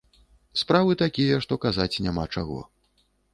Справы 0.61 0.95
такія, 1.03 1.35
што 1.47 1.59
казаць 1.67 2.01
няма 2.07 2.25
чаго. 2.39 2.59